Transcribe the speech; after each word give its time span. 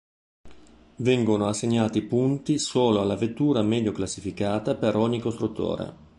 Vengono 0.95 1.45
assegnati 1.45 2.01
punti 2.01 2.57
solo 2.57 3.01
alla 3.01 3.15
vettura 3.15 3.61
meglio 3.61 3.91
classificata 3.91 4.73
per 4.73 4.95
ogni 4.95 5.19
costruttore. 5.19 5.93